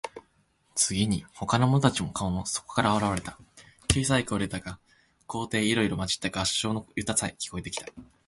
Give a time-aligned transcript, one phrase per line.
[0.73, 3.37] 次に、ほかの者たちの顔もそこから現われた。
[3.87, 4.79] 小さい声でだが、
[5.27, 7.85] 高低いろいろまじった合唱の歌さえ、聞こえてきた。